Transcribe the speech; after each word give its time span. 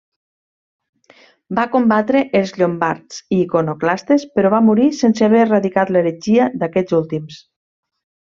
Va 1.59 1.65
combatre 1.73 2.23
els 2.39 2.53
llombards 2.61 3.19
i 3.37 3.39
iconoclastes 3.49 4.25
però 4.39 4.53
va 4.55 4.63
morir 4.71 4.89
sense 5.01 5.27
haver 5.29 5.43
erradicat 5.45 5.93
l'heretgia 5.97 6.51
d'aquests 6.63 6.99
últims. 7.03 7.39